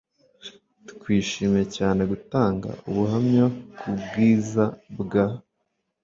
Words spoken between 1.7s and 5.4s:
cyane gutanga ubuhamya kubwiza bwa